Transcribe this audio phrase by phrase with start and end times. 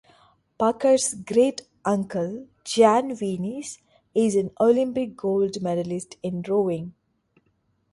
[0.57, 3.77] Parker's great-uncle Jan Wienese
[4.15, 6.95] is an Olympic gold medalist in rowing.